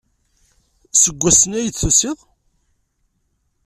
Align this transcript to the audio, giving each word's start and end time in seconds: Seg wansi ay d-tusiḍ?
Seg 1.01 1.15
wansi 1.21 1.49
ay 1.57 1.67
d-tusiḍ? 1.69 2.19